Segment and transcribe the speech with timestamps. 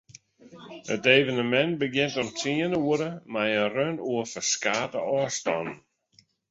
[0.95, 5.77] It evenemint begjint om tsien oere mei in run oer ferskate ôfstannen.